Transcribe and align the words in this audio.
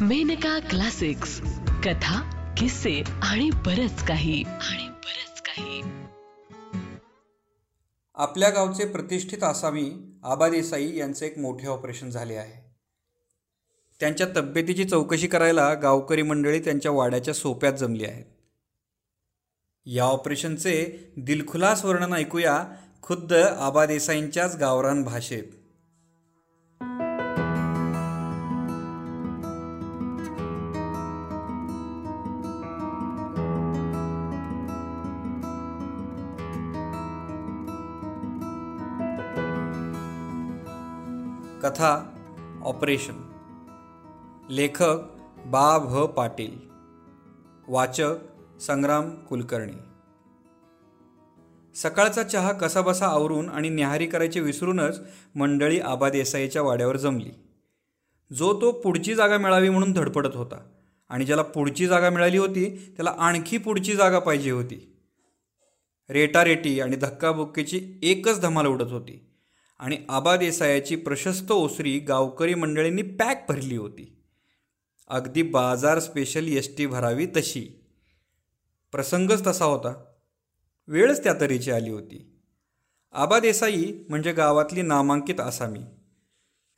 Maneka 0.00 0.58
classics. 0.58 1.40
कथा 1.84 2.44
किस्से 2.56 3.02
आणि 3.22 3.50
बरच 3.50 4.06
काही. 4.06 4.42
आणि 4.42 4.88
बरच 4.88 5.42
काही. 5.42 5.82
आपल्या 8.14 8.50
गावचे 8.50 8.86
प्रतिष्ठित 8.86 9.42
आसामी 9.42 9.92
आबा 10.24 10.48
देसाई 10.48 10.96
यांचे 10.96 11.26
एक 11.26 11.38
मोठे 11.38 11.66
ऑपरेशन 11.66 12.10
झाले 12.10 12.34
आहे. 12.34 12.74
त्यांच्या 14.00 14.26
तब्येतीची 14.36 14.84
चौकशी 14.84 15.26
करायला 15.26 15.74
गावकरी 15.74 16.22
मंडळी 16.22 16.60
त्यांच्या 16.60 16.92
वाड्याच्या 16.92 17.34
सोप्यात 17.34 17.72
जमली 17.72 18.04
आहेत. 18.04 18.24
या 19.86 20.04
ऑपरेशनचे 20.04 21.04
दिलखुलास 21.16 21.84
वर्णन 21.84 22.12
ऐकूया 22.12 22.64
खुद्द 23.02 23.32
आबा 23.32 23.86
देसाईंच्याच 23.86 24.56
गावरान 24.56 25.02
भाषेत. 25.02 25.44
कथा 41.66 42.12
ऑपरेशन. 42.64 43.14
लेखक 44.50 44.96
बा 45.46 45.78
भ 45.78 46.04
पाटील. 46.04 46.58
वाचक 47.68 48.14
संग्राम 48.60 49.10
कुलकर्णी. 49.10 49.72
सकाळचा 51.74 52.22
चहा 52.22 52.52
कसाबसा 52.52 53.06
आवरून 53.06 53.48
आणि 53.48 53.68
न्याहारी 53.68 54.06
करायचे 54.06 54.40
विसरूनच 54.40 55.00
मंडळी 55.34 55.80
आबा 55.80 56.10
देसाईच्या 56.10 56.62
वाड्यावर 56.62 56.96
जमली. 56.96 57.30
जो 58.32 58.60
तो 58.60 58.72
पुढची 58.72 59.14
जागा 59.14 59.38
मिळावी 59.38 59.68
म्हणून 59.68 59.92
धडपडत 59.92 60.36
होता 60.36 60.68
आणि 61.08 61.24
ज्याला 61.24 61.42
पुढची 61.42 61.86
जागा 61.86 62.10
मिळाली 62.10 62.38
होती 62.38 62.92
त्याला 62.96 63.14
आणखी 63.18 63.58
पुढची 63.58 63.94
जागा 63.94 64.18
पाहिजे 64.18 64.50
होती. 64.50 64.96
रेटारेटी 66.10 66.80
आणि 66.80 66.96
धक्काबुक्कीची 66.96 68.00
एकच 68.02 68.40
धमाल 68.40 68.66
उडत 68.66 68.92
होती. 68.92 69.25
आणि 69.78 69.98
आबा 70.08 70.36
देसायाची 70.36 70.96
प्रशस्त 70.96 71.52
ओसरी 71.52 71.98
गावकरी 71.98 72.54
मंडळींनी 72.54 73.02
पॅक 73.02 73.46
भरली 73.48 73.76
होती. 73.76 74.22
अगदी 75.08 75.42
बाजार 75.42 75.98
स्पेशल 75.98 76.48
एस 76.48 76.76
टी 76.76 76.86
भरावी 76.86 77.26
तशी. 77.26 77.84
प्रसंगच 78.92 79.46
तसा 79.46 79.64
होता. 79.64 80.04
वेळच 80.86 81.24
त्या 81.24 81.34
तऱ्हेची 81.40 81.70
आली 81.70 81.90
होती. 81.90 82.40
आबा 83.12 83.38
देसाई 83.38 83.92
म्हणजे 84.08 84.32
गावातली 84.32 84.82
नामांकित 84.82 85.40
आसामी. 85.40 85.80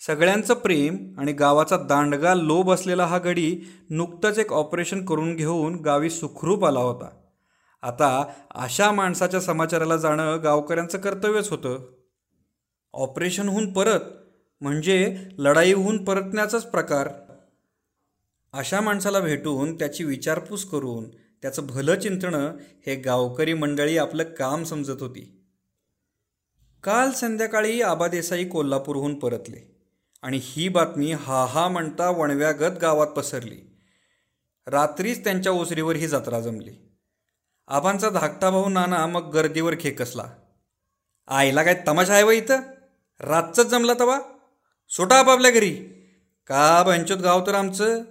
सगळ्यांचं 0.01 0.55
प्रेम 0.55 1.15
आणि 1.19 1.33
गावाचा 1.33 1.77
दांडगा 1.77 2.35
लोभ 2.35 2.71
असलेला 2.71 3.07
हा 3.07 3.19
गडी 3.19 3.61
नुकतंच 3.91 4.39
एक 4.39 4.53
ऑपरेशन 4.53 5.05
करून 5.05 5.37
घेऊन 5.37 5.75
गावी 5.75 6.11
सुखरूप 6.11 6.65
आला 6.65 6.81
होता. 6.81 7.11
आता 7.83 8.25
अशा 8.51 8.93
माणसाच्या 8.93 9.41
समाचाराला 9.41 9.97
जाणं 9.97 10.41
गावकऱ्यांचं 10.43 10.99
कर्तव्यच 10.99 11.51
होतं. 11.51 11.98
ऑपरेशनहून 12.99 13.73
परत 13.73 14.01
म्हणजे 14.61 15.17
लढाईहून 15.39 16.05
परतण्याचाच 16.05 16.71
प्रकार. 16.71 17.09
अशा 18.53 18.81
माणसाला 18.81 19.21
भेटून 19.21 19.79
त्याची 19.79 20.05
विचारपूस 20.05 20.65
करून 20.65 21.11
त्याचं 21.43 21.67
भलं 21.67 22.01
चिंतणं 22.01 22.57
हे 22.87 22.95
गावकरी 22.95 23.55
मंडळी 23.55 23.99
आपलं 23.99 24.23
काम 24.23 24.65
समजत 24.65 25.03
होती. 25.03 25.47
काल 26.85 27.11
संध्याकाळी 27.11 27.83
आबा 27.83 28.09
देसाई 28.09 28.45
कोल्हापूरहून 28.45 29.19
परतले 29.19 29.77
आणि 30.23 30.41
ही 30.43 30.69
बातमी 30.69 31.13
हा 31.13 31.45
हा 31.45 31.69
म्हणता 31.69 32.11
वणव्यागत 32.11 32.79
गावात 32.83 33.07
पसरली. 33.07 33.77
रात्रीच 34.67 35.25
त्यांच्या 35.25 35.53
ओसरीवर 35.53 35.97
ही 35.97 36.07
जत्रा 36.07 36.41
जमली. 36.41 36.73
आबांचा 37.69 38.11
धाकटा 38.11 38.51
भाऊ 38.51 38.69
नाना 38.69 39.07
मग 39.07 39.31
गर्दीवर 39.31 39.75
खेकसला. 39.81 40.25
आईला 41.29 41.63
काय 41.63 41.83
तमाशा 41.89 42.15
आहे 42.15 42.23
व 42.23 42.31
इथं? 42.31 42.61
रातचंच 43.21 43.67
जमला 43.67 43.93
तवा? 44.01 44.21
सोटा 44.89 45.17
आपापल्या 45.19 45.51
घरी. 45.51 45.71
का 46.47 46.83
बंचोत 46.83 47.17
गाव 47.17 47.47
तर 47.47 47.55
आमचं? 47.55 48.03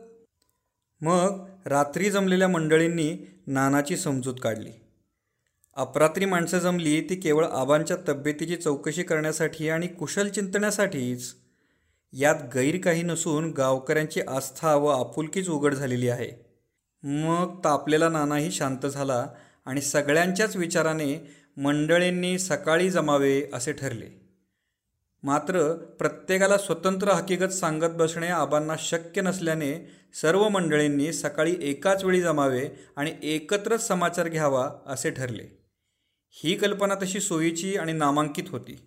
मग 1.01 1.45
रात्री 1.65 2.11
जमलेल्या 2.11 2.47
मंडळींनी 2.47 3.17
नानाची 3.47 3.97
समजूत 3.97 4.35
काढली. 4.43 4.71
अपरात्री 5.75 6.25
माणसं 6.25 6.59
जमली 6.59 7.01
ती 7.01 7.15
केवळ 7.15 7.45
आबांच्या 7.45 7.97
तब्येतीची 8.07 8.55
चौकशी 8.55 9.03
करण्यासाठी 9.03 9.69
आणि 9.69 9.87
कुशल 9.87 10.27
चिंतण्यासाठीच. 10.27 11.35
यात 12.13 12.35
गैर 12.55 12.77
काही 12.83 13.03
नसून 13.03 13.51
गावकऱ्यांची 13.51 14.21
आस्था 14.21 14.75
व 14.75 14.87
आपुलकीच 14.87 15.49
उघड 15.49 15.73
झालेली 15.73 16.09
आहे. 16.09 16.45
मग 17.03 17.63
तापलेला 17.63 18.09
नानाही 18.09 18.51
शांत 18.51 18.85
झाला 18.85 19.27
आणि 19.65 19.81
सगळ्यांच्याच 19.81 20.55
विचाराने 20.55 21.31
मंडळींनी 21.57 22.39
सकाळी 22.39 22.89
जमावे 22.89 23.43
असे 23.53 23.71
ठरले. 23.71 24.26
मात्र 25.23 25.73
प्रत्येकाला 25.73 26.57
स्वतंत्र 26.57 27.11
हकीकत 27.11 27.49
सांगत 27.49 27.93
बसणे 27.93 28.27
आबांना 28.27 28.75
शक्य 28.79 29.21
नसल्याने 29.21 29.91
सर्व 30.21 30.49
मंडळींनी 30.49 31.13
सकाळी 31.13 31.55
एकाच 31.61 32.03
वेळी 32.03 32.21
जमावे 32.21 32.69
आणि 32.95 33.13
एकत्रच 33.23 33.87
समाचार 33.87 34.27
घ्यावा 34.27 34.71
असे 34.85 35.11
ठरले. 35.11 35.43
ही 36.31 36.55
कल्पना 36.55 36.95
तशी 36.95 37.19
सोयीची 37.19 37.75
आणि 37.75 37.93
नामांकित 37.93 38.43
होती. 38.47 38.79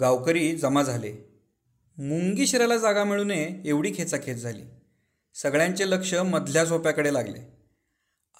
गावकरी 0.00 0.56
जमा 0.56 0.82
झाले. 0.82 1.12
मुंगी 1.98 2.46
शिराला 2.46 2.76
जागा 2.76 3.04
मिळू 3.04 3.24
नये 3.24 3.62
एवढी 3.64 3.92
खेचाखेच 3.96 4.36
झाली. 4.36 4.62
सगळ्यांचे 5.34 5.90
लक्ष 5.90 6.14
मधल्या 6.14 6.64
झोप्याकडे 6.64 7.12
लागले. 7.12 7.58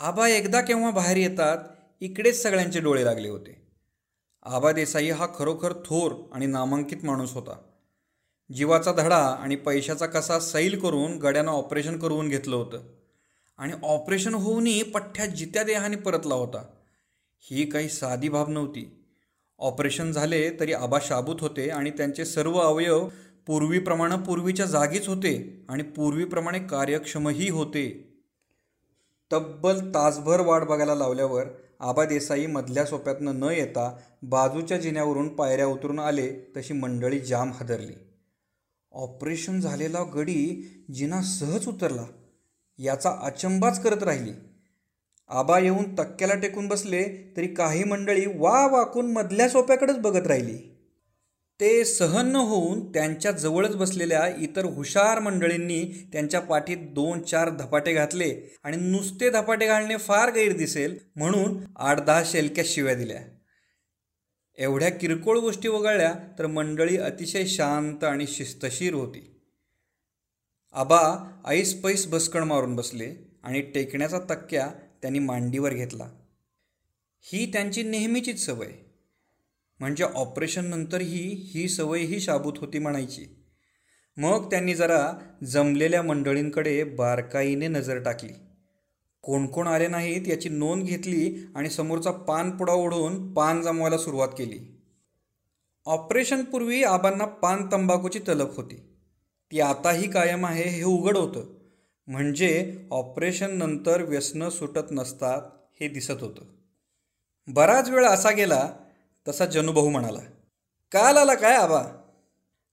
आबा 0.00 0.28
एकदा 0.28 0.61
केव्हा 0.61 0.91
बाहेर 0.91 1.16
येतात 1.16 1.59
इकडेच 2.00 2.43
सगळ्यांचे 2.43 2.81
डोळे 2.81 3.05
लागले 3.05 3.28
होते. 3.28 3.63
आबा 4.44 4.72
देसाई 4.72 5.10
हा 5.10 5.27
खरोखर 5.38 5.72
थोर 5.72 6.12
आणि 6.32 6.47
नामांकित 6.47 7.05
माणूस 7.05 7.32
होता. 7.32 7.56
जीवाचा 8.55 8.93
धडा 8.93 9.16
आणि 9.16 9.56
पैशाचा 9.56 10.06
कसा 10.06 10.41
सैल 10.41 10.81
करून 10.81 11.19
गड्यानं 11.19 11.50
ऑपरेशन 11.50 11.99
करून 11.99 12.28
घेतलं 12.28 12.56
होतं. 12.56 12.82
आणि 13.59 13.72
ऑपरेशन 13.82 14.34
होऊनही 14.34 14.82
पठ्ठ्या 14.82 15.27
जित्या 15.27 15.62
देहाने 15.62 15.97
परतला 15.97 16.34
होता. 16.34 16.65
ही 17.41 17.66
काही 17.66 17.88
साधी 17.88 18.28
बाब 18.28 18.49
नव्हती. 18.49 19.05
ऑपरेशन 19.59 20.12
झाले 20.12 20.50
तरी 20.61 20.72
आबा 20.72 20.99
शाबूत 21.03 21.37
होते 21.41 21.71
आणि 21.71 21.91
त्यांचे 21.91 22.25
सर्व 22.25 22.59
अवयव 22.59 23.09
पूर्वीप्रमाणे 23.47 24.16
पूर्वीच्या 24.16 24.66
जागीच 24.66 25.09
होते 25.09 25.65
आणि 25.69 25.82
पूर्वीप्रमाणे 25.82 26.59
कार्यक्षमही 26.59 27.50
होते. 27.50 28.15
तब्बल 29.32 29.91
तासभर 29.94 30.41
वाट 30.41 30.62
बघायला 30.62 30.94
लावल्यावर 30.94 31.44
आबा 31.84 32.04
देसाई 32.04 32.46
मधल्या 32.46 32.84
सोप्यातनं 32.84 33.40
न 33.40 33.42
येता 33.42 33.98
बाजूच्या 34.22 34.76
जिन्यावरून 34.76 35.28
पायऱ्या 35.28 35.66
उतरून 35.66 35.98
आले 35.98 36.52
तशी 36.56 36.74
मंडळी 36.74 37.20
जाम 37.20 37.52
हादरली. 37.52 37.92
ऑपरेशन 38.92 39.60
झालेला 39.60 40.02
गडी 40.02 40.68
जिना 40.94 41.22
सहज 41.22 41.66
उतरला. 41.66 42.04
याचा 42.78 43.10
अचंबाच 43.22 43.82
करत 43.82 44.02
राहिली. 44.02 44.32
आबा 45.28 45.58
येऊन 45.58 45.94
तक्क्याला 45.94 46.34
टेकून 46.34 46.68
बसले 46.68 47.34
तरी 47.36 47.46
काही 47.46 47.84
मंडळी 47.84 48.26
वा 48.26 48.66
वाकून 48.66 49.12
मधल्या 49.12 49.48
सोप्याकडेच 49.48 49.98
बघत 49.98 50.26
राहिली. 50.26 50.73
ते 51.60 51.84
सहन 51.84 52.26
न 52.26 52.37
होऊन 52.37 52.92
त्यांच्या 52.92 53.31
जवळच 53.31 53.76
बसलेल्या 53.76 54.26
इतर 54.38 54.65
हुशार 54.65 55.19
मंडळींनी 55.19 56.09
त्यांच्या 56.12 56.41
पाठीत 56.41 56.76
दोन 56.76 57.22
चार 57.22 57.48
धपाटे 57.48 57.92
घातले 57.92 58.56
आणि 58.65 58.76
नुसते 58.76 59.31
धपाटे 59.31 59.66
घालणे 59.66 59.97
फार 59.97 60.32
गैर 60.32 60.56
दिसेल 60.56 60.98
म्हणून 61.16 61.64
आठ 61.76 62.00
दहा 62.00 62.22
शेलक्या 62.26 62.64
शिव्या 62.66 62.94
दिल्या. 62.94 63.20
एवढ्या 64.59 64.91
किरकोळ 64.91 65.38
गोष्टी 65.38 65.69
वगळल्या 65.69 66.14
तर 66.38 66.47
मंडळी 66.47 66.97
अतिशय 66.97 67.47
शांत 67.47 68.04
आणि 68.04 68.26
शिस्तशीर 68.26 68.94
होती. 68.94 69.41
आबा 70.72 71.31
ऐस 71.47 71.75
पैस 71.81 72.06
बसकण 72.06 72.43
मारून 72.43 72.76
बसले 72.76 73.14
आणि 73.44 73.61
टेकण्याचा 73.61 74.19
तक्क्या 74.19 74.70
त्यांनी 75.02 75.19
मांडीवर 75.19 75.75
घेतला. 75.75 76.08
ही 77.20 77.52
त्यांची 77.52 77.82
नेहमीचीच 77.82 78.46
सवय. 78.46 78.73
म्हणजे 79.79 80.05
ऑपरेशननंतरही 80.05 81.50
ही 81.55 81.69
सवयही 81.69 82.21
शाबूत 82.21 82.53
होती 82.56 82.79
म्हणायची. 82.79 83.44
मग 84.17 84.50
त्यांनी 84.50 84.75
जरा 84.75 85.12
जमलेल्या 85.44 86.03
मंडळींकडे 86.03 86.85
बारकाईने 86.85 87.69
नजर 87.69 88.03
टाकली. 88.03 88.32
कोण 89.23 89.47
कोण 89.47 89.67
आले 89.67 89.88
नाहीत 89.88 90.29
याची 90.29 90.49
नोंद 90.49 90.85
घेतली 90.85 91.47
आणि 91.55 91.71
समोरचा 91.71 92.11
पानपुडा 92.11 92.73
ओढून 92.73 93.35
पान 93.35 93.62
जमवायला 93.62 93.99
सुरुवात 93.99 94.29
केली. 94.29 94.82
ऑपरेशनपूर्वी 95.85 96.85
आबांना 96.85 97.25
पान 97.25 97.67
तंबाखूची 97.73 98.19
तलप 98.19 98.56
होती. 98.56 98.76
ती 99.53 99.61
आताही 99.61 100.11
कायम 100.11 100.47
आहे 100.47 100.69
हे 100.69 100.82
उघड 100.82 101.17
होतं. 101.17 101.55
म्हणजे 102.06 102.79
ऑपरेशननंतर 102.91 104.03
व्यसनं 104.03 104.49
सुटत 104.49 104.93
नसतात 104.93 105.43
हे 105.81 105.88
दिसत 105.88 106.23
होतं. 106.23 106.44
बराच 107.47 107.91
वेळ 107.91 108.05
असा 108.05 108.31
गेला 108.31 108.73
तसा 109.29 109.47
जनुभाऊ 109.47 109.88
म्हणाला. 109.88 110.19
काल 110.93 111.17
आला 111.17 111.35
काय 111.35 111.56
आबा? 111.56 111.85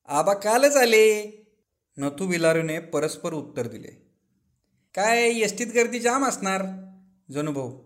आबा 0.08 0.34
कालच 0.34 0.76
आले. 0.76 1.38
नथू 1.98 2.28
भिलारूने 2.28 2.80
परस्पर 2.80 3.34
उत्तर 3.34 3.68
दिले. 3.68 4.12
काय 4.96 5.30
एसटीत 5.30 5.68
गर्दी 5.68 6.00
जाम 6.00 6.26
असणार? 6.26 6.62
जनुभाऊ 7.32 7.84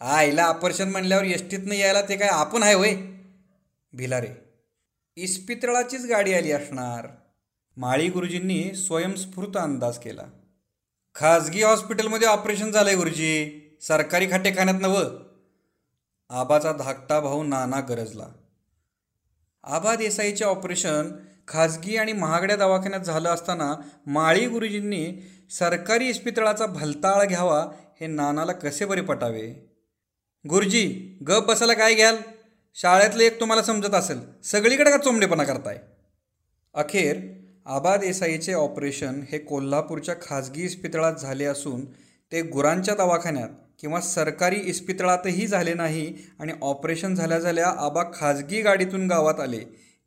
आईला 0.00 0.44
ऑपरेशन 0.44 0.88
म्हणल्यावर 0.88 1.24
एसटीतनं 1.24 1.74
यायला 1.74 2.02
ते 2.02 2.16
काय 2.16 2.28
आपण 2.28 2.62
आहे 2.62 2.74
होय? 2.74 2.94
भिलारे 3.92 4.28
इस्पितळाचीच 5.16 6.06
गाडी 6.06 6.34
आली 6.34 6.52
असणार. 6.52 7.06
माळी 7.76 8.08
गुरुजींनी 8.08 8.74
स्वयंस्फूर्त 8.74 9.56
अंदाज 9.56 9.98
केला. 9.98 10.22
खाजगी 11.14 11.62
हॉस्पिटलमध्ये 11.62 12.28
ऑपरेशन 12.28 12.70
झालंय 12.70 12.94
गुरुजी. 12.94 13.60
सरकारी 13.82 14.30
खाटेखान्यात 14.30 14.80
नवं 14.80 15.33
आबाचा 16.30 16.72
धाकटा 16.72 17.20
भाऊ 17.20 17.42
नाना 17.42 17.80
गरजला. 17.80 18.26
आबा 19.64 19.94
देसाईचे 19.96 20.44
ऑपरेशन 20.44 21.10
खाजगी 21.48 21.96
आणि 21.96 22.12
महागड्या 22.12 22.56
दवाखान्यात 22.56 23.00
झालं 23.00 23.28
असताना 23.28 23.74
माळी 24.06 24.46
गुरुजींनी 24.46 25.06
सरकारी 25.50 26.08
इस्पितळाचा 26.08 26.66
भलताळ 26.66 27.24
घ्यावा 27.24 27.60
हे 28.00 28.06
नानाला 28.06 28.52
कसे 28.52 28.84
बरे 28.84 29.00
पटावे? 29.00 29.46
गुरुजी 30.44 31.18
गप 31.28 31.46
बसायला 31.46 31.72
काय 31.72 31.94
घ्याल? 31.94 32.16
शाळेतलं 32.76 33.22
एक 33.22 33.40
तुम्हाला 33.40 33.62
समजत 33.62 33.94
असेल 33.94 34.20
सगळीकडे 34.44 34.90
का 34.90 34.96
चोंबडेपणा 34.96 35.44
करताय? 35.44 35.78
अखेर 36.74 37.20
आबा 37.66 37.96
देसाईचे 37.96 38.52
ऑपरेशन 38.52 39.20
हे 39.32 39.38
कोल्हापूरच्या 39.38 40.14
खाजगी 40.22 40.62
इस्पितळात 40.62 41.14
झाले 41.14 41.44
असून 41.44 41.84
ते 42.32 42.42
गुरांच्या 42.42 42.94
दवाखान्यात 42.94 43.48
किंवा 43.80 44.00
सरकारी 44.00 44.56
इस्पितळातही 44.60 45.46
झाले 45.46 45.74
नाही 45.74 46.14
आणि 46.40 46.52
ऑपरेशन 46.62 47.14
झाल्या 47.14 47.38
झाल्या 47.38 47.68
आबा 47.78 48.02
खाजगी 48.14 48.60
गाडीतून 48.62 49.06
गावात 49.08 49.40
आले. 49.40 49.58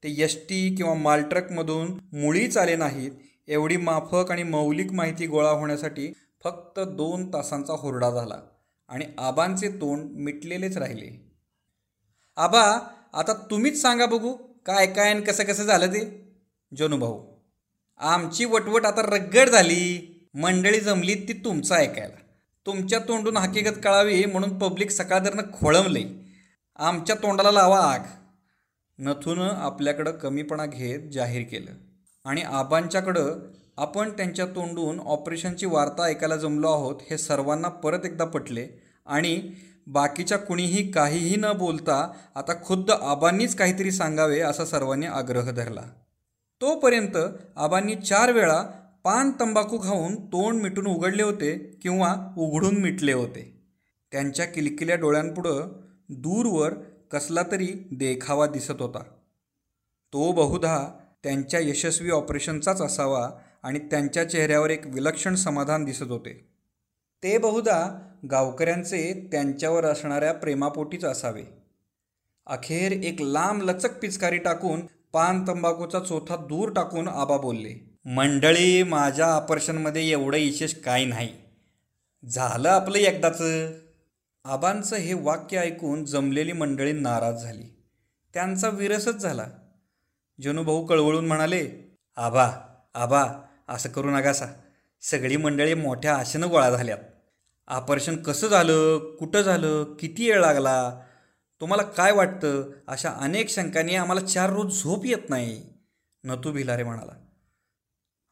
ते 0.03 0.09
एस 0.23 0.35
टी 0.49 0.75
किंवा 0.75 0.93
मालट्रकमधून 0.93 1.91
मुळीच 2.13 2.57
आले 2.57 2.75
नाहीत 2.75 3.11
एवढी 3.47 3.77
माफक 3.77 4.31
आणि 4.31 4.43
मौलिक 4.43 4.91
माहिती 4.91 5.27
गोळा 5.27 5.49
होण्यासाठी 5.49 6.11
फक्त 6.43 6.79
दोन 6.79 7.27
तासांचा 7.33 7.73
हुरडा 7.73 8.09
झाला 8.09 8.39
आणि 8.89 9.05
आबांचे 9.17 9.69
तोंड 9.81 10.11
मिटलेलेच 10.17 10.77
राहिले. 10.77 11.09
आबा 12.37 12.61
आता 13.13 13.33
तुम्हीच 13.51 13.81
सांगा 13.81 14.05
बघू 14.05 14.33
काय 14.65 14.85
काय 14.87 15.09
आणि 15.09 15.21
कसं 15.21 15.43
कसं 15.43 15.63
झालं 15.63 15.87
ते? 15.87 16.05
जनुभाऊ 16.71 17.25
आमची 17.99 18.45
वटवट 18.45 18.85
आता 18.85 19.01
रगड 19.01 19.49
झाली. 19.49 20.13
मंडळी 20.33 20.79
जमली 20.79 21.15
ती 21.15 21.33
तुमचं 21.33 21.75
ऐकायला. 21.75 22.15
तुमच्या 22.65 23.00
तोंडून 23.00 23.38
हकीकत 23.38 23.79
कळावी 23.83 24.25
म्हणून 24.25 24.57
पब्लिक 24.59 24.91
सकाळदरनं 24.91 25.44
खोळंबले. 25.53 26.03
आमच्या 26.75 27.15
तोंडाला 27.15 27.51
लावा 27.51 27.79
आग. 27.79 28.00
नथूनं 29.00 29.50
आपल्याकडं 29.50 30.12
कमीपणा 30.12 30.65
घेत 30.65 31.12
जाहीर 31.12 31.45
केलं. 31.51 31.71
आणि 32.25 32.41
आबांच्याकडं 32.41 33.35
आपण 33.77 34.09
त्यांच्या 34.09 34.45
तोंडून 34.45 35.00
ऑपरेशनची 35.00 35.65
वार्ता 35.65 36.03
ऐकायला 36.03 36.35
जमलो 36.35 36.71
आहोत 36.71 36.95
हे 37.12 37.18
सर्वांना 37.18 37.68
परत 37.68 38.06
एकदा 38.06 38.25
पटले. 38.25 38.68
आणि 39.06 39.51
बाकीच्या 39.88 40.38
कुणीही 40.38 40.91
काहीही 40.91 41.35
न 41.35 41.45
बोलता 41.56 42.13
आता 42.35 42.53
खुद्द 42.65 42.91
आबांनीच 42.91 43.56
काहीतरी 43.56 43.91
सांगावे 43.91 44.39
असा 44.39 44.65
सर्वांनी 44.65 45.06
आग्रह 45.06 45.51
धरला. 45.51 45.81
तोपर्यंत 46.62 47.18
आबांनी 47.56 47.95
चार 47.95 48.31
वेळा 48.31 48.63
पान 49.07 49.31
तंबाखू 49.39 49.77
खाऊन 49.77 50.15
तोंड 50.25 50.62
मिटून 50.62 50.88
उघडले 50.88 51.24
होते 51.24 51.57
किंवा 51.81 52.15
उघडून 52.38 52.77
मिटले 52.77 53.13
होते. 53.13 53.62
त्यांच्या 54.12 54.45
किलकिल्या 54.45 54.95
डोळ्यांपुढं 54.95 55.68
दूरवर 56.09 56.74
कसला 57.12 57.42
तरी 57.51 57.68
देखावा 57.92 58.48
दिसत 58.48 58.71
होता. 58.71 59.00
तो 60.13 60.31
बहुधा 60.31 60.88
त्यांच्या 61.24 61.59
यशस्वी 61.59 62.09
ऑपरेशनचाच 62.09 62.81
असावा 62.81 63.30
आणि 63.63 63.80
त्यांच्या 63.80 64.30
चेहऱ्यावर 64.30 64.69
एक 64.69 64.88
विलक्षण 64.88 65.36
समाधान 65.36 65.86
दिसत 65.86 66.12
होते. 66.12 66.48
ते 67.24 67.38
बहुधा 67.38 68.09
गावकऱ्यांचे 68.31 69.30
त्यांच्यावर 69.31 69.86
असणाऱ्या 69.86 70.33
प्रेमापोटीच 70.33 71.06
असावे. 71.06 71.44
अखेर 72.48 72.92
एक 72.92 73.21
लांब 73.21 73.62
लचक 73.62 74.00
पिचकारी 74.00 74.38
टाकून 74.38 74.81
पान 75.13 75.48
तंबाखूचा 75.48 76.00
चोथा 76.00 76.36
दूर 76.36 76.69
टाकून 76.69 77.07
आबा 77.07 77.38
बोलले. 77.38 77.96
मंडळी 78.09 78.83
माझ्या 78.83 79.25
ऑपरेशनमध्ये 79.25 80.09
एवढं 80.09 80.38
विशेष 80.38 80.74
काय 80.74 81.06
नाही. 81.06 81.30
झालं 82.30 82.69
आपलं 82.69 82.98
एकदाचं. 82.98 83.71
आबांचं 84.45 84.95
हे 84.95 85.13
वाक्य 85.13 85.57
ऐकून 85.57 86.06
जमलेली 86.06 86.51
मंडळी 86.51 86.92
नाराज 86.92 87.44
झाली. 87.44 87.83
त्यांचा 88.33 88.69
विरसच 88.69 89.15
झाला. 89.15 89.48
जनुभाऊ 90.42 90.86
कळवळून 90.86 91.27
म्हणाले 91.27 91.92
आबा 92.15 92.51
आबा 92.94 93.25
असं 93.69 93.89
करू 93.89 94.09
नकासा. 94.09 94.45
सगळी 95.01 95.38
मंडळी 95.38 95.74
मोठ्या 95.74 96.15
आशेनं 96.15 96.50
गोळा 96.50 96.69
झाल्यात. 96.69 97.00
ऑपरेशन 97.68 98.15
कसं 98.15 98.48
झालं? 98.48 98.98
कुठं 99.15 99.42
झालं? 99.42 99.83
किती 99.83 100.31
वेळ 100.31 100.42
लागला? 100.42 101.01
तुम्हाला 101.62 101.83
काय 101.83 102.12
वाटतं? 102.12 102.71
अशा 102.88 103.09
अनेक 103.09 103.50
शंकांनी 103.50 103.95
आम्हाला 103.95 104.21
चार 104.21 104.50
रोज 104.50 104.83
झोप 104.83 105.06
येत 105.06 105.30
नाही. 105.30 105.63
नतू 106.24 106.51
भिलारे 106.51 106.83
म्हणाला 106.83 107.26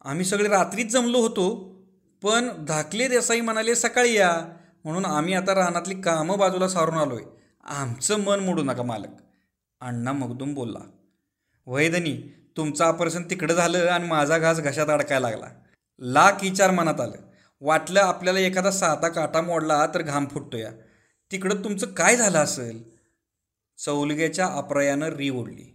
आम्ही 0.06 0.26
सगळे 0.26 0.48
रात्रीच 0.50 0.92
जमलो 0.92 1.20
होतो 1.20 1.46
पण 2.24 2.50
धाकले 2.66 3.08
देसाई 3.08 3.42
म्हणाले 3.42 3.76
सकाळी 3.76 4.14
या. 4.14 4.32
म्हणून 4.84 5.06
आम्ही 5.06 5.34
आता 5.34 5.54
रानातली 5.56 5.96
कामं 6.02 6.38
बाजूला 6.38 6.68
सारून 6.68 6.98
आलो 6.98 7.16
आहे 7.16 7.26
आमचं 7.76 8.20
मन 8.20 8.40
मोडू 8.40 8.64
नका 8.64 8.84
मालक. 8.84 9.16
अण्णा 9.82 10.12
मगदूम 10.12 10.54
बोलला 10.54 10.80
वैदनी 11.68 12.14
तुमचं 12.58 12.86
ऑपरेशन 12.86 13.24
तिकडं 13.24 13.54
झालं 13.54 13.88
आणि 13.88 14.08
माझा 14.08 14.38
घास 14.38 14.60
घशात 14.60 14.90
अडकायला 14.90 15.30
लागला. 15.30 15.48
लाख 16.02 16.32
विचार 16.42 16.72
मनात 16.72 17.02
आलं. 17.02 17.18
वाटलं 17.62 18.00
आपल्याला 18.00 18.40
एखादा 18.40 18.72
साधा 18.72 19.08
काटा 19.08 19.42
मोडला 19.42 19.86
तर 19.94 20.02
घाम 20.02 20.26
फुटतो 20.26 20.58
या 20.58 20.72
तिकडं 21.32 21.64
तुमचं 21.64 21.94
काय 21.94 22.16
झालं 22.16 22.38
असेल? 22.38 22.84
चौलग्याच्या 23.78 24.48
अपरायानं 24.48 25.08
री 25.08 25.30
ओढली. 25.30 25.66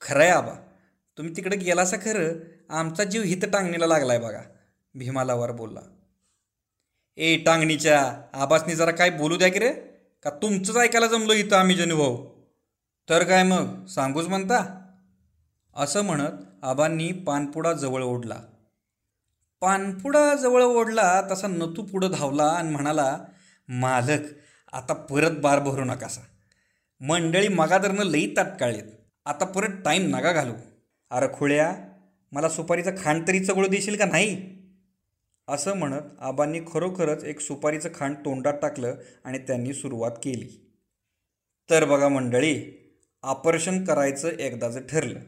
खरं 0.00 0.20
आहे 0.20 0.30
आबा 0.30 0.54
तुम्ही 1.20 1.36
तिकडे 1.36 1.56
गेलासा 1.56 1.96
खरं? 1.96 2.32
आमचा 2.70 3.04
जीव 3.04 3.22
हित 3.22 3.42
टांगणीला 3.52 3.86
लागलाय 3.86 4.18
बघा. 4.18 4.40
भीमालावर 4.94 5.52
बोलला. 5.52 5.80
ए 7.16 7.36
टांगणीच्या 7.36 8.22
आबासनी 8.34 8.74
जरा 8.74 8.90
काय 8.90 9.10
बोलू 9.10 9.36
द्या 9.36 9.48
की 9.48 9.58
रे? 9.58 9.72
का 10.22 10.30
तुमचंच 10.30 10.76
ऐकायला 10.76 11.06
जमलो 11.06 11.32
इथं 11.32 11.56
आम्ही 11.56 11.76
जनुभाऊ 11.76 12.28
तर 13.08 13.22
काय 13.22 13.42
मग? 13.42 13.86
सांगूच 13.86 14.26
म्हणता? 14.26 14.88
असं 15.76 16.02
म्हणत 16.02 16.64
आबांनी 16.64 17.12
पानपुडा 17.12 17.72
जवळ 17.72 18.02
ओढला. 18.02 18.40
पानपुडा 19.60 20.34
जवळ 20.34 20.62
ओढला 20.62 21.22
तसा 21.30 21.46
नतू 21.46 21.82
पुढं 21.82 22.10
धावला 22.10 22.44
आणि 22.44 22.70
म्हणाला 22.70 23.18
मालक 23.68 24.20
आता 24.72 24.94
परत 24.94 25.30
बार 25.30 25.58
भरू 25.58 25.84
नकासा. 25.84 26.20
मंडळी 27.00 27.48
मगादरनं 27.48 28.02
लई 28.02 28.34
ताटकाळीत 28.36 28.84
आता 29.26 29.44
परत 29.44 29.72
टाईम 29.84 30.16
नका 30.16 30.32
घालू. 30.32 30.52
अरे 31.10 31.26
खुळ्या 31.38 31.76
मला 32.32 32.48
सुपारीचं 32.48 32.90
खांड 33.02 33.28
तरी 33.28 33.44
चगळं 33.44 33.68
देशील 33.70 33.96
का 33.96 34.04
नाही? 34.04 34.56
असं 35.48 35.76
म्हणत 35.76 36.02
आबांनी 36.20 36.60
खरोखरच 36.72 37.24
एक 37.24 37.40
सुपारीचं 37.40 37.88
खांड 37.94 38.16
तोंडात 38.16 38.54
टाकलं 38.62 38.94
आणि 39.24 39.38
त्यांनी 39.38 39.74
सुरुवात 39.74 40.10
केली. 40.10 40.72
तर 41.70 41.84
बघा 41.84 42.08
मंडळी 42.08 42.76
ऑपरेशन 43.22 43.84
करायचं 43.84 44.28
एकदाचं 44.28 44.80
ठरलं. 44.80 45.20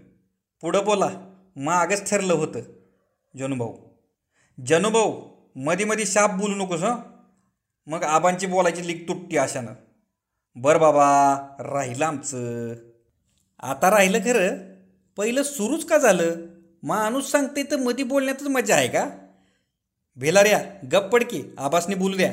पुढं 0.60 0.84
बोला 0.84 1.10
मागच 1.56 2.10
ठरलं 2.10 2.34
होतं. 2.34 2.60
जनुभाऊ 3.36 3.76
जनुभाऊ 4.66 5.28
मध्ये 5.56 5.86
मध्ये 5.86 6.06
शाप 6.06 6.30
बोलू 6.30 6.54
नकोस 6.54 6.82
हं? 6.82 6.96
मग 7.86 8.02
आबांची 8.02 8.46
बोलायची 8.46 8.86
लीक 8.86 9.08
तुटती 9.08 9.36
अशानं. 9.36 9.74
बरं 10.54 10.80
बाबा 10.80 11.34
राहिलं 11.60 12.04
आमचं. 12.04 12.74
आता 13.58 13.90
राहिलं 13.90 14.18
खरं. 14.18 14.71
पहिलं 15.22 15.42
सुरूच 15.42 15.84
का 15.84 15.98
झालं? 15.98 16.34
माणूस 16.82 17.30
सांगते 17.30 17.62
तर 17.62 17.76
मधी 17.76 18.02
बोलण्यातच 18.02 18.42
मजा 18.42 18.74
आहे 18.74 18.88
का? 18.88 19.10
भेलाऱ्या 20.16 20.64
गप 20.92 21.08
पडकी 21.08 21.42
आबासने 21.58 21.94
बोलू 21.94 22.16
द्या. 22.16 22.32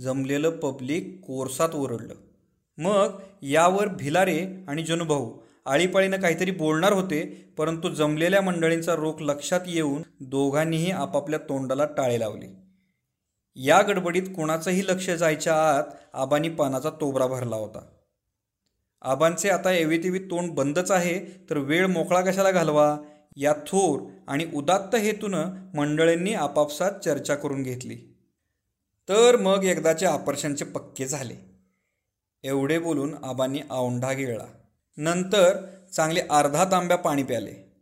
जमलेलं 0.00 0.50
पब्लिक 0.50 1.20
कोरसात 1.26 1.68
ओरडलं. 1.74 2.14
मग 2.78 3.20
यावर 3.42 3.88
भिलारे 3.88 4.64
आणि 4.68 4.82
जनुभाऊ 4.82 5.38
आळीपाळीनं 5.66 6.20
काहीतरी 6.20 6.50
बोलणार 6.50 6.92
होते 6.92 7.50
परंतु 7.58 7.88
जमलेल्या 7.88 8.40
मंडळींचा 8.40 8.94
रोख 8.94 9.14
लक्षात 9.20 9.60
येऊन 9.66 10.02
दोघांनीही 10.20 10.90
आपापल्या 10.90 11.38
तोंडाला 11.38 11.84
टाळे 11.84 12.20
लावले. 12.20 12.46
या 13.56 13.82
गडबडीत 13.82 14.22
कोणाचंही 14.22 14.86
लक्ष 14.86 15.10
जायच्या 15.10 15.54
आत 15.54 15.84
आबांनी 16.14 16.48
पानाचा 16.48 16.90
तोबरा 16.90 17.26
भरला 17.26 17.56
होता. 17.56 17.80
आबांचे 19.02 19.48
आता 19.48 19.72
एवीतेवी 19.72 20.18
तोंड 20.18 20.50
बंदच 20.50 20.90
आहे 20.90 21.46
तर 21.50 21.58
वेळ 21.58 21.86
मोकळा 21.86 22.20
कशाला 22.20 22.50
घालवा? 22.50 22.98
या 23.36 23.52
थोर 23.52 24.00
आणि 24.28 24.46
उदात्त 24.54 24.96
हेतूनं 24.96 25.44
मंडळींनी 25.74 26.34
आपापसात 26.34 26.92
चर्चा 27.04 27.34
करून 27.34 27.62
घेतली. 27.62 27.96
तर 29.08 29.36
मग 29.36 29.64
एकदाचे 29.64 30.06
आपर्षणचे 30.06 30.64
पक्के 30.64 31.06
झाले. 31.06 31.34
एवढे 32.44 32.78
बोलून 32.78 33.14
आबांनी 33.24 33.60
औंढा 33.70 34.12
गिळला. 34.12 34.46
नंतर 34.96 35.56
चांगले 35.92 36.20
अर्धा 36.30 36.64
तांब्या 36.64 36.96
पाणी 36.96 37.22
प्याले 37.22 37.72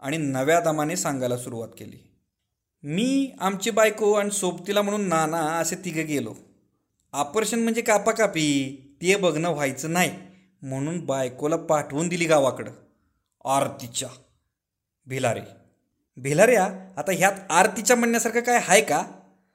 आणि 0.00 0.16
नव्या 0.16 0.60
दमाने 0.60 0.96
सांगायला 0.96 1.36
सुरुवात 1.36 1.68
केली. 1.78 2.10
मी 2.82 3.32
आमची 3.40 3.70
बायको 3.70 4.12
आणि 4.12 4.30
सोबतीला 4.30 4.82
म्हणून 4.82 5.08
नाना 5.08 5.38
असे 5.38 5.76
तिघे 5.76 6.02
गेलो. 6.02 6.34
आपर्षण 7.12 7.58
म्हणजे 7.58 7.80
कापाकापी 7.80 8.80
ते 9.02 9.16
बघणं 9.16 9.50
व्हायचं 9.50 9.92
नाही. 9.92 10.33
म्हणून 10.64 11.04
बायकोला 11.04 11.56
पाठवून 11.56 12.08
दिली 12.08 12.24
गावाकडं. 12.24 12.70
आरतीच्या. 13.44 14.08
भिलारे. 15.06 15.40
भिलाऱ्या 16.16 16.64
आता 16.96 17.12
ह्यात 17.12 17.32
आरतीच्या 17.50 17.96
म्हणण्यासारखं 17.96 18.40
काय 18.40 18.60
आहे 18.68 18.80
का? 18.80 19.04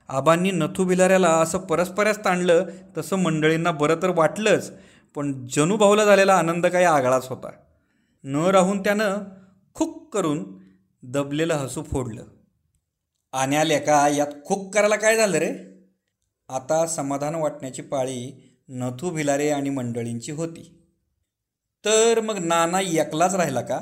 आबांनी 0.09 0.51
नथू 0.51 0.83
भिलाऱ्याला 0.83 1.29
असं 1.29 1.57
परस्परच 1.57 2.25
ताणलं 2.25 2.65
तसं 2.97 3.15
मंडळींना 3.15 3.71
बरं 3.71 3.95
तर 4.01 4.09
वाटलंच 4.09 4.71
पण 5.15 5.47
जनुभाऊला 5.47 6.05
झालेला 6.05 6.35
आनंद 6.35 6.67
काही 6.67 6.85
आगळाच 6.85 7.27
होता. 7.27 7.51
न 8.23 8.35
राहून 8.35 8.79
त्यानं 8.79 9.17
खूक 9.73 10.13
करून 10.13 10.57
दबलेलं 11.03 11.53
हसू 11.53 11.83
फोडलं. 11.83 12.23
आण्याल्या 13.33 13.79
का 13.79 14.07
यात 14.07 14.27
खुक 14.45 14.73
करायला 14.75 14.95
काय 14.95 15.17
झालं 15.17 15.37
रे? 15.37 15.53
आता 16.49 16.87
समाधान 16.87 17.35
वाटण्याची 17.35 17.81
पाळी 17.81 18.43
नथू 18.69 19.09
भिलारे 19.09 19.49
आणि 19.49 19.69
मंडळींची 19.69 20.31
होती. 20.31 20.75
तर 21.85 22.21
मग 22.21 22.37
नाना 22.37 22.81
एकलाच 22.81 23.35
राहिला 23.35 23.61
का? 23.61 23.81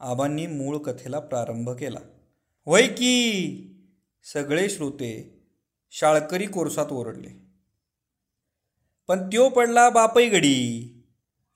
आबांनी 0.00 0.46
मूळ 0.46 0.78
कथेला 0.78 1.18
प्रारंभ 1.18 1.70
केला. 1.70 1.98
वय 2.66 2.86
की? 2.86 3.72
सगळे 4.32 4.68
श्रोते 4.68 5.42
शाळकरी 5.90 6.46
कोर्सात 6.46 6.86
ओरडले. 6.90 7.46
पण 9.08 9.26
त्यो 9.28 9.48
पडला 9.48 9.90
बापई 9.90 10.28
गडी. 10.28 10.92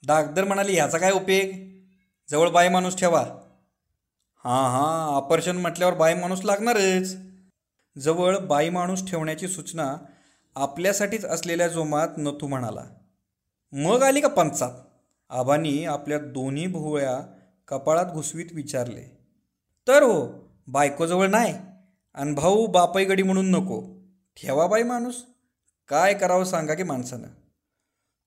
डागदर 0.07 0.45
म्हणाले 0.45 0.73
ह्याचा 0.73 0.99
काय 0.99 1.13
उपयोग? 1.13 1.71
जवळ 2.31 2.49
बाई 2.49 2.69
माणूस 2.69 2.97
ठेवा. 2.97 3.21
हां 4.45 4.71
हां 4.71 5.09
ऑपरेशन 5.09 5.57
म्हटल्यावर 5.57 5.95
बाई 5.95 6.15
माणूस 6.15 6.45
लागणारच. 6.45 7.17
जवळ 7.99 8.39
बाई 8.39 8.71
माणूस 8.71 9.11
ठेवण्याची 9.11 9.49
सूचना 9.49 9.97
आपल्यासाठीच 10.55 11.25
असलेल्या 11.25 11.69
जोमात 11.69 12.09
नथू 12.19 12.47
म्हणाला. 12.47 12.85
मग 13.73 14.03
आली 14.03 14.21
का 14.21 14.29
पंचात? 14.29 14.71
आबांनी 15.31 15.85
आपल्या 15.85 16.19
दोन्ही 16.19 16.67
भोवळ्या 16.67 17.21
कपाळात 17.69 18.07
घुसवीत 18.13 18.47
विचारले. 18.53 19.19
तर 19.89 20.03
हो 20.03 20.49
बायकोजवळ 20.67 21.27
नाही 21.27 21.55
आणि 22.15 22.35
भाऊ 22.35 22.67
बापाई 22.67 23.05
गडी 23.05 23.23
म्हणून 23.23 23.51
नको. 23.51 24.01
ठेवा 24.37 24.67
बाई 24.67 24.83
माणूस. 24.83 25.25
काय 25.89 26.15
करावं 26.15 26.45
सांगा 26.45 26.75
की 26.75 26.83
माणसानं. 26.83 27.29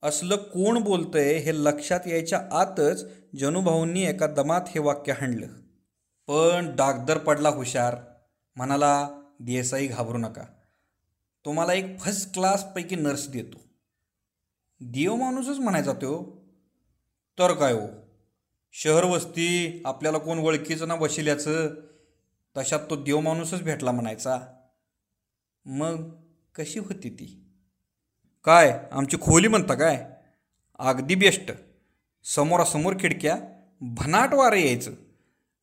असलं 0.04 0.36
कोण 0.36 0.84
बोलतंय 0.84 1.34
हे 1.34 1.52
लक्षात 1.56 2.00
यायच्या 2.08 2.42
आतच 2.52 3.06
जनुभाऊंनी 3.40 4.04
एका 4.04 4.28
दमात 4.28 4.62
हे 4.68 4.80
वाक्य 4.80 5.14
हाणलं. 5.14 5.48
पण 6.28 6.76
डागदर 6.76 7.18
पडला 7.18 7.50
हुशार. 7.50 7.96
म्हणाला 8.56 9.10
देसाई 9.40 9.88
घाबरू 9.88 10.18
नका. 10.18 10.44
तुम्हाला 11.46 11.74
एक 11.74 12.00
फर्स्ट 12.00 12.34
क्लासपैकी 12.34 12.96
नर्स 12.96 13.30
देतो. 13.30 13.58
देव 14.82 15.16
माणूसच 15.16 15.60
म्हणायचा 15.60 15.94
तो. 15.94 16.43
तर 17.40 17.54
काय 17.54 17.74
हो? 17.74 17.88
शहर 18.74 19.04
वस्ती 19.04 19.82
आपल्याला 19.86 20.18
कोण 20.18 20.40
ओळखीचं 20.40 20.88
ना 20.88 20.96
बशिल्याचं 20.96 21.74
तशात 22.58 22.80
तो 22.90 23.04
देव 23.04 23.20
माणूसच 23.20 23.62
भेटला 23.62 23.92
म्हणायचा. 23.92 24.40
मग 25.66 26.10
कशी 26.56 26.80
होती 26.80 27.10
ती? 27.10 27.46
काय 28.44 28.80
आमची 28.92 29.18
खोली 29.22 29.48
म्हणता 29.48 29.74
काय? 29.74 30.10
अगदी 30.80 31.16
बेस्ट. 31.16 31.52
समोरासमोर 32.24 32.94
खिडक्या 33.00 33.38
भनाट 33.82 34.34
वारं 34.34 34.56
यायचं. 34.56 34.92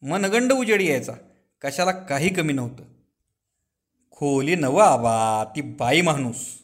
मनगंड 0.02 0.52
उजेड 0.52 0.80
यायचा. 0.80 1.12
कशाला 1.62 1.90
काही 1.90 2.34
कमी 2.34 2.52
नव्हतं. 2.52 2.84
खोली 4.10 4.54
नवं 4.54 4.82
आबा 4.82 5.44
ती 5.56 5.60
बाई 5.60 6.00
माणूस. 6.00 6.58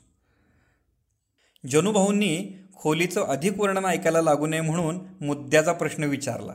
जनुभाऊंनी 1.70 2.65
खोलीचं 2.76 3.24
अधिक 3.24 3.60
वर्णन 3.60 3.84
ऐकायला 3.84 4.22
लागू 4.22 4.46
नये 4.46 4.60
म्हणून 4.60 5.06
मुद्द्याचा 5.20 5.72
प्रश्न 5.72 6.04
विचारला. 6.04 6.52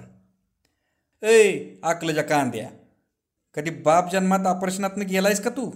ए 1.28 1.66
आकलजा 1.84 2.22
कांद्या 2.22 2.70
कधी 3.54 3.70
बाप 3.70 4.12
जन्मात 4.12 4.46
ऑपरेशनातनं 4.46 5.08
गेलायस 5.08 5.44
का 5.44 5.50
तू? 5.50 5.72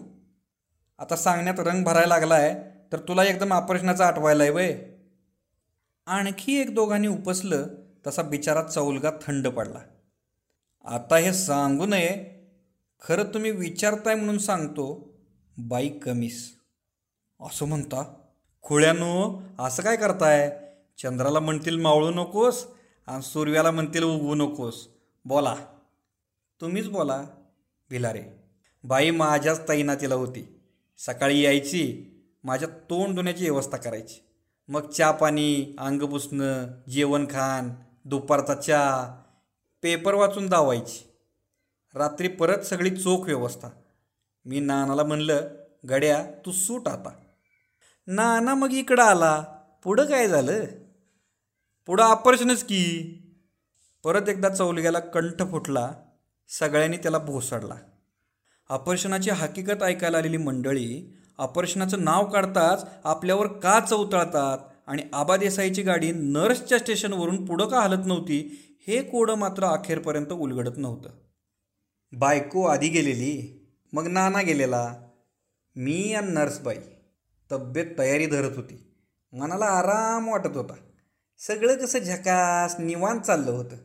आता 1.00 1.16
सांगण्यात 1.16 1.60
रंग 1.60 1.84
भरायला 1.84 2.08
लागलाय 2.08 2.72
तर 2.92 3.00
तुला 3.00 3.24
एकदम 3.24 3.54
ऑपरेशनाचं 3.54 4.04
आठवायला 4.04 4.44
आहे 4.44 4.52
वय. 4.52 4.82
आणखी 6.06 6.62
एक 6.62 6.75
दोघांनी 6.75 7.08
उपसलं 7.08 7.68
तसा 8.08 8.22
बिचारा 8.22 8.64
चौलगा 8.64 9.12
थंड 9.22 9.48
पडला. 9.48 9.80
आता 10.86 11.18
हे 11.18 11.34
सांगू 11.34 11.86
नये 11.86 12.36
खरं 13.02 13.24
तुम्ही 13.24 13.52
विचारताय 13.52 14.16
म्हणून 14.16 14.38
सांगतो 14.38 15.14
बाई 15.58 15.90
कमीस. 15.90 16.56
असं 17.42 17.66
म्हणता? 17.66 18.25
खुळ्यानो 18.66 19.42
असं 19.60 19.84
काय 19.84 19.96
करताय? 19.96 20.60
चंद्राला 20.98 21.40
म्हणतील 21.40 21.82
मावळू 21.82 22.12
नकोस 22.12 22.68
आणि 23.08 23.22
सूर्याला 23.22 23.72
म्हणतील 23.72 24.04
उगवू 24.04 24.36
नकोस. 24.36 24.88
बोला. 25.26 25.56
तुम्हीच 26.62 26.90
बोला 26.90 27.24
भिलारे. 27.90 28.24
बाई 28.84 29.12
माझ्याच 29.12 29.68
तैनातीला 29.70 30.16
होती. 30.16 30.62
सकाळी 30.98 31.42
यायची 31.42 32.06
माझ्या 32.44 32.70
तोंड 32.70 33.16
धुण्याची 33.16 33.44
व्यवस्था 33.44 33.78
करायची. 33.78 34.20
मग 34.68 34.90
चहा 34.90 35.12
पाणी 35.12 35.76
अंग 35.78 36.02
पुसणं 36.02 36.66
जेवण 36.90 37.26
खाण 37.26 37.70
दुपारचा 38.06 38.56
चहा 38.56 39.22
पेपर 39.82 40.14
वाचून 40.14 40.48
दावायची 40.48 41.12
रात्री 41.96 42.28
परत 42.28 42.62
सगळी 42.62 42.90
चोख 42.90 43.26
व्यवस्था. 43.26 43.70
मी 44.46 44.60
नानाला 44.60 45.04
म्हणलं 45.04 45.42
गड्या 45.90 46.26
तू 46.46 46.52
सूट 46.52 46.88
आता. 46.88 47.10
नाना 48.08 48.56
मग 48.56 48.74
इकडं 48.74 49.04
आला. 49.04 49.44
पुढं 49.84 50.06
काय 50.06 50.28
झालं? 50.28 50.66
पुढं 51.86 52.04
ऑपरेशनच 52.04 52.64
की. 52.64 53.12
परत 54.04 54.30
एकदा 54.30 54.50
चौलग्याला 54.50 55.00
कंठ 55.00 55.42
फुटला. 55.52 55.94
सगळ्यांनी 56.50 56.98
त्याला 56.98 57.18
भोसडला. 57.18 57.76
ऑपरेशनाची 58.70 59.30
हकीकत 59.30 59.84
ऐकायला 59.84 60.18
आलेली 60.18 60.38
मंडळी 60.38 61.16
ऑपरेशनाचं 61.38 62.04
नाव 62.04 62.26
काढताच 62.26 62.86
आपल्यावर 63.04 63.48
का 63.48 63.80
चौतळतात 63.80 64.58
आणि 64.88 65.04
आबा 65.14 65.38
देसाईची 65.38 65.82
गाडी 65.82 66.12
नर्सच्या 66.12 66.80
स्टेशनवरून 66.80 67.46
पुढं 67.46 67.68
का 67.68 67.80
हलत 67.80 68.06
नव्हती 68.06 68.62
हे 68.88 69.02
कोडं 69.02 69.36
मात्र 69.36 69.64
अखेरपर्यंत 69.64 70.32
उलगडत 70.32 70.78
नव्हतं. 70.78 71.10
बायको 72.12 72.64
आधी 72.64 72.88
गेलेली 72.88 73.66
मग 73.94 74.08
नाना 74.08 74.42
गेलेला. 74.42 74.94
मी 75.76 76.14
आणि 76.14 76.32
नर्सबाई 76.32 76.78
तब्येत 77.52 77.86
तयारी 77.98 78.25
धरत 78.25 78.56
होती. 78.56 78.94
मनाला 79.34 79.66
आराम 79.66 80.30
वाटत 80.30 80.58
होता. 80.58 80.74
सगळं 81.38 81.75
कसं 81.75 82.00
झकास 82.00 82.75
निवांत 82.80 83.22
चाललं 83.22 83.52
होतं. 83.52 83.75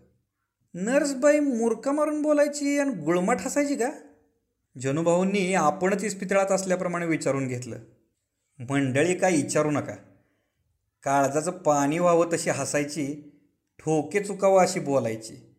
नर्सबाई 0.75 1.41
मुरका 1.41 1.93
मारून 1.93 2.23
बोलायची 2.23 2.79
आणि 2.79 2.91
गुळमट 2.91 3.37
हसायची 3.41 3.77
का? 3.77 3.91
जनुभाऊंनी 4.81 5.55
आपणच 5.55 6.05
इस्पितळात 6.05 6.53
असल्याप्रमाणे 6.53 7.07
विचारून 7.07 7.49
घेतलं. 7.49 7.79
मंडळी 8.59 9.15
काय 9.15 9.33
विचारू 9.33 9.71
नका. 9.71 9.95
काळजाचं 11.03 11.51
पाणी 11.51 11.99
व्हावं 11.99 12.29
तशी 12.33 12.51
हसायची 12.51 13.37
ठोके 13.79 14.21
चुकावं 14.21 14.63
अशी 14.63 14.81
बोलायची 14.81 15.55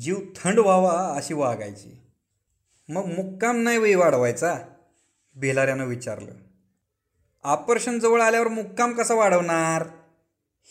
जीव 0.00 0.16
थंड 0.36 0.58
व्हावा 0.58 1.14
अशी 1.16 1.34
वागायची. 1.34 2.00
मग 2.88 3.04
मुक्काम 3.04 3.62
नाही 3.62 3.78
वही 3.78 3.94
वाढवायचा? 3.94 4.58
बेलाऱ्यानं 5.36 5.84
विचारलं. 5.84 6.32
ऑपरेशन 7.44 7.98
जवळ 7.98 8.20
आल्यावर 8.20 8.48
मुक्काम 8.48 8.92
कसा 8.92 9.14
वाढवणार? 9.14 9.82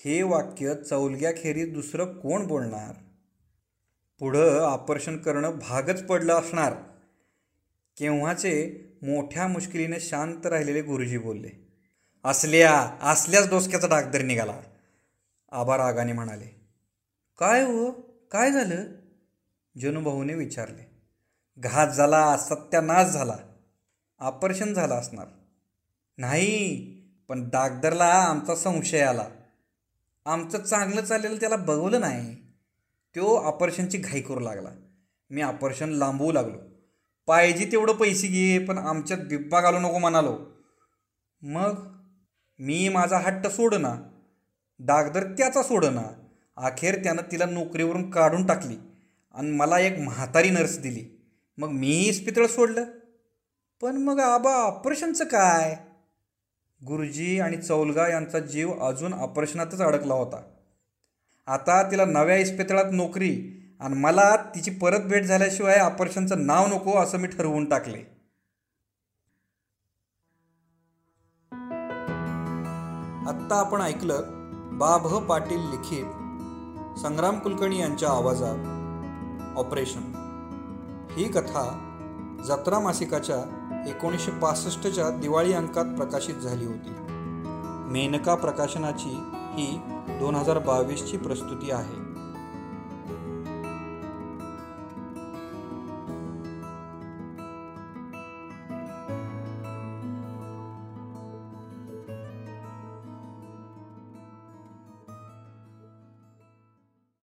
हे 0.06 0.24
वाक्य 0.24 0.76
चौलग्याखेरीज 0.76 1.74
दुसरं 1.74 2.06
कोण 2.06 2.48
बोलणार? 2.48 2.94
पुढं 4.20 4.60
ऑपरेशन 4.60 5.18
करणं 5.18 5.52
भागच 5.52 6.06
पडलं 6.06 6.34
असणार. 6.34 6.74
केव्हाचे 7.98 8.84
मोठ्या 9.02 9.48
मुश्किलीने 9.48 10.00
शांत 10.00 10.46
राहिलेले 10.46 10.82
गुरुजी 10.82 11.18
बोलले 11.18 11.50
असल्या 12.24 12.82
असल्याच 13.02 13.50
डोसक्याचा 13.50 13.88
डागदर 13.88 14.22
निघाला. 14.22 14.60
आबा 15.52 15.78
रागाने 15.78 16.14
म्हणाले 16.14 16.46
काय 17.40 17.64
हो? 17.64 17.92
काय 18.32 18.52
झालं? 18.52 18.84
जनुभाऊने 19.78 20.34
विचारले 20.34 20.92
घात 21.58 21.88
झाला 21.88 22.38
सत्यानाश 22.38 23.08
झाला. 23.08 23.38
ऑपरेशन 24.20 24.74
झालं 24.74 24.96
असणार. 24.96 25.26
नाही 26.22 26.86
पण 27.30 27.50
डागदरला 27.50 28.06
आमचा 28.06 28.56
संशय 28.56 29.00
आला. 29.00 29.26
आमचं 30.26 30.64
चांगलं 30.64 31.02
चाललेलं 31.02 31.36
त्याला 31.36 31.56
बघवलं 31.56 32.02
नाही. 32.02 32.36
तो 33.16 33.38
ऑपरेशनची 33.38 33.98
घाई 33.98 34.22
करू 34.22 34.40
लागला. 34.40 34.70
मी 35.30 35.42
ऑपरेशन 35.42 35.90
लांबवू 35.90 36.32
लागलो. 36.32 36.58
पाहिजे 37.28 37.70
तेवढं 37.72 37.94
पैसे 37.94 38.28
घे 38.28 38.60
पण 38.60 38.78
आमच्यात 38.78 39.20
बिब्बा 39.20 39.62
घालू 39.62 39.80
नको 39.80 39.98
म्हणालो. 39.98 40.40
मग 41.42 41.98
मी 42.60 42.90
माझा 42.90 43.18
हट्ट 43.18 43.48
सोडना. 43.48 43.96
डागदर 44.80 45.24
त्याचा 45.24 45.64
सोडना. 45.64 46.04
अखेर 46.58 47.04
त्यानं 47.04 47.32
तिला 47.32 47.46
नोकरीवरून 47.46 48.12
काढून 48.12 48.46
टाकली 48.46 48.78
आणि 49.34 49.52
मला 49.52 49.80
एक 49.80 50.00
म्हातारी 50.00 50.50
नर्स 50.50 50.80
दिली. 50.80 51.34
मग 51.58 51.70
मी 51.70 52.00
इस्पितळ 52.00 52.46
सोडलं. 52.46 52.84
पण 53.82 53.98
मग 53.98 54.20
आबा 54.20 54.52
ऑपरेशनचं 54.52 55.26
काय? 55.26 55.91
गुरुजी 56.88 57.40
आणि 57.40 57.58
चौलगा 57.58 58.08
यांचा 58.08 58.40
जीव 58.40 58.72
अजून 58.74 59.14
ऑपरेशनातच 59.14 59.82
अडकला 59.82 60.14
होता. 60.14 60.42
आता 61.48 61.92
तिला 61.92 62.06
नव्या 62.06 62.38
इस्पितळात 62.38 62.86
नोकरी 62.92 63.58
आणि 63.80 63.96
मला 63.96 64.36
तिची 64.36 64.72
परत 64.72 65.00
भेट 65.00 65.24
झाल्याशिवाय 65.24 65.76
ऑपरेशनचं 65.76 66.46
नाव 66.46 66.68
नको 66.68 66.98
असं 66.98 67.18
मी 67.18 67.28
ठरवून 67.28 67.66
टाकले. 67.66 67.98
आत्ता 73.28 73.56
आपण 73.56 73.82
ऐकलं 73.82 74.22
बा 74.78 74.98
भ 74.98 75.28
पाटील 75.30 75.60
लिखित 75.60 76.06
संग्राम 77.00 77.40
कुलकर्णी 77.40 77.80
यांच्या 77.80 78.10
आवाजात 78.10 79.58
ऑपरेशन. 79.58 80.12
ही 81.18 81.28
कथा 81.32 81.88
जत्रा 82.48 82.80
मासिकाच्या 82.80 83.61
एकोणीसशे 83.88 84.32
पासष्टच्या 84.32 85.10
दिवाळी 85.10 85.54
अंकात 85.54 85.86
प्रकाशित 85.86 86.36
झाली 86.36 86.66
होती. 86.66 86.96
मेनका 87.92 88.36
प्रकाशनाची 88.36 89.24
ही 89.30 89.80
दोन 90.20 90.36
हजार 90.36 90.60
बावीसची 90.60 91.18
प्रस्तुती 91.18 91.72
आहे. 91.72 92.01